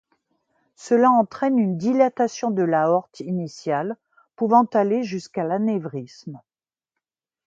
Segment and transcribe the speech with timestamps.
[0.75, 3.97] Cela entraîne une dilatation de l'aorte initiale
[4.35, 6.41] pouvant aller jusqu'à l'anévrisme.